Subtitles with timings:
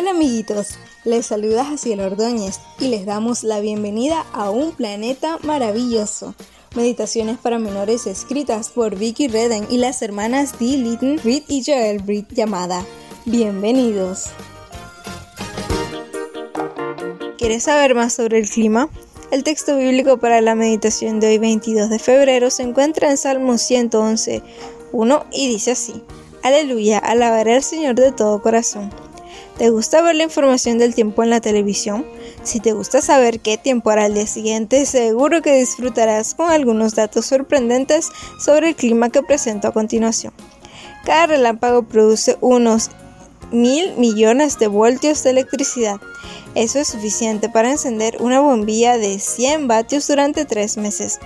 [0.00, 6.34] Hola amiguitos, les saluda Jaciel Ordóñez y les damos la bienvenida a un planeta maravilloso.
[6.74, 12.00] Meditaciones para menores escritas por Vicky Redden y las hermanas Dee Litton, Reed y Joel
[12.06, 12.82] Reed llamada
[13.26, 14.30] Bienvenidos.
[17.36, 18.88] ¿Quieres saber más sobre el clima?
[19.30, 23.58] El texto bíblico para la meditación de hoy 22 de febrero se encuentra en Salmo
[23.58, 24.42] 111,
[24.92, 26.02] 1 y dice así.
[26.42, 28.90] Aleluya, alabaré al Señor de todo corazón.
[29.60, 32.06] ¿Te gusta ver la información del tiempo en la televisión?
[32.42, 36.94] Si te gusta saber qué tiempo hará el día siguiente, seguro que disfrutarás con algunos
[36.94, 38.08] datos sorprendentes
[38.42, 40.32] sobre el clima que presento a continuación.
[41.04, 42.88] Cada relámpago produce unos
[43.52, 46.00] mil millones de voltios de electricidad.
[46.54, 51.18] Eso es suficiente para encender una bombilla de 100 vatios durante tres meses.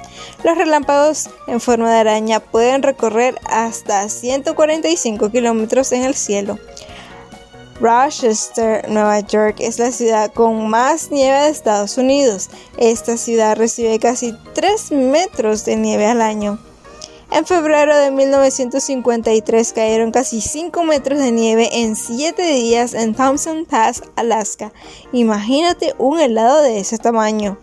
[0.42, 6.58] Los relámpagos en forma de araña pueden recorrer hasta 145 kilómetros en el cielo.
[7.80, 12.50] Rochester, Nueva York, es la ciudad con más nieve de Estados Unidos.
[12.76, 16.58] Esta ciudad recibe casi 3 metros de nieve al año.
[17.30, 23.64] En febrero de 1953 cayeron casi 5 metros de nieve en 7 días en Thompson
[23.64, 24.72] Pass, Alaska.
[25.12, 27.58] Imagínate un helado de ese tamaño.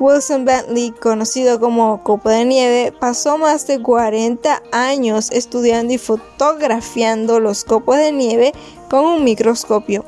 [0.00, 7.38] Wilson Bentley, conocido como Copo de Nieve, pasó más de 40 años estudiando y fotografiando
[7.38, 8.52] los copos de nieve
[8.88, 10.06] con un microscopio.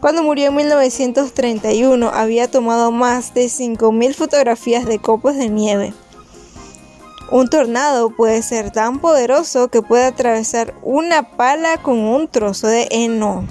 [0.00, 5.92] Cuando murió en 1931 había tomado más de 5.000 fotografías de copos de nieve.
[7.30, 12.88] Un tornado puede ser tan poderoso que puede atravesar una pala con un trozo de
[12.90, 13.44] heno.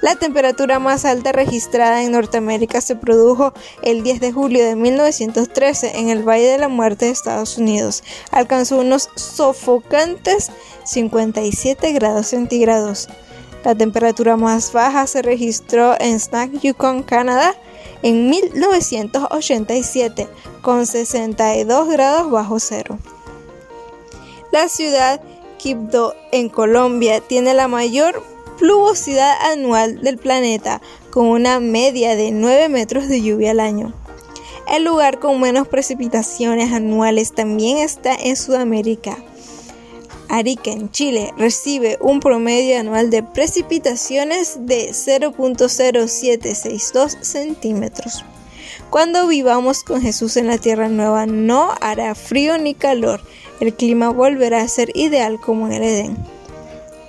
[0.00, 5.98] La temperatura más alta registrada en Norteamérica se produjo el 10 de julio de 1913
[5.98, 8.04] en el Valle de la Muerte de Estados Unidos.
[8.30, 10.52] Alcanzó unos sofocantes
[10.84, 13.08] 57 grados centígrados.
[13.64, 17.56] La temperatura más baja se registró en Snack, Yukon, Canadá,
[18.02, 20.28] en 1987
[20.62, 23.00] con 62 grados bajo cero.
[24.52, 25.20] La ciudad
[25.58, 28.22] Quibdó en Colombia tiene la mayor
[28.58, 33.94] pluvosidad anual del planeta con una media de 9 metros de lluvia al año.
[34.68, 39.16] El lugar con menos precipitaciones anuales también está en Sudamérica.
[40.28, 48.26] Arica, en Chile, recibe un promedio anual de precipitaciones de 0.0762 centímetros.
[48.90, 53.22] Cuando vivamos con Jesús en la Tierra Nueva no hará frío ni calor,
[53.60, 56.37] el clima volverá a ser ideal como en el Edén.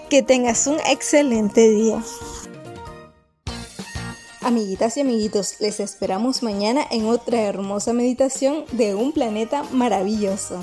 [0.09, 2.01] Que tengas un excelente día.
[4.41, 10.61] Amiguitas y amiguitos, les esperamos mañana en otra hermosa meditación de un planeta maravilloso.